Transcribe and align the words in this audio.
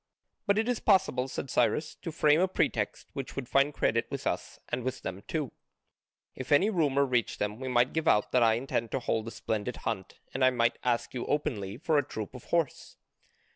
"But 0.47 0.57
it 0.57 0.67
is 0.67 0.79
possible," 0.79 1.27
said 1.27 1.51
Cyrus, 1.51 1.93
"to 2.01 2.11
frame 2.11 2.39
a 2.39 2.47
pretext 2.47 3.09
which 3.13 3.35
would 3.35 3.47
find 3.47 3.71
credit 3.71 4.07
with 4.09 4.25
us 4.25 4.57
and 4.69 4.81
with 4.81 5.03
them 5.03 5.21
too, 5.27 5.51
if 6.33 6.51
any 6.51 6.71
rumour 6.71 7.05
reached 7.05 7.37
them. 7.37 7.59
We 7.59 7.67
might 7.67 7.93
give 7.93 8.07
out 8.07 8.31
that 8.31 8.41
I 8.41 8.55
intend 8.55 8.89
to 8.93 8.99
hold 8.99 9.27
a 9.27 9.31
splendid 9.31 9.75
hunt 9.85 10.19
and 10.33 10.43
I 10.43 10.49
might 10.49 10.79
ask 10.83 11.13
you 11.13 11.27
openly 11.27 11.77
for 11.77 11.99
a 11.99 12.03
troop 12.03 12.33
of 12.33 12.45
horse." 12.45 12.97